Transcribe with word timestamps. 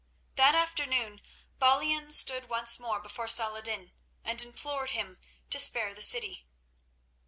That 0.33 0.55
afternoon 0.55 1.21
Balian 1.59 2.11
stood 2.11 2.49
once 2.49 2.79
more 2.79 2.99
before 2.99 3.27
Saladin 3.27 3.91
and 4.23 4.41
implored 4.41 4.89
him 4.89 5.19
to 5.51 5.59
spare 5.59 5.93
the 5.93 6.01
city. 6.01 6.43